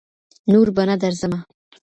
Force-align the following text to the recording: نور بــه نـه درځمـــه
نور 0.51 0.67
بــه 0.75 0.83
نـه 0.87 0.95
درځمـــه 1.03 1.39